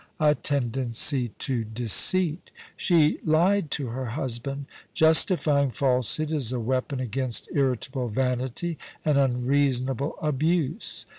a 0.19 0.33
tendency 0.33 1.27
to 1.37 1.63
deceit 1.63 2.49
She 2.75 3.19
lied 3.23 3.69
to 3.69 3.89
her 3.89 4.05
husband, 4.07 4.65
justifying 4.95 5.69
falsehood 5.69 6.31
as 6.31 6.51
a 6.51 6.59
weapon 6.59 6.99
against 6.99 7.47
irritable 7.53 8.09
vanity 8.09 8.79
and 9.05 9.19
unreason* 9.19 9.89
able 9.91 10.15
abuse. 10.19 11.05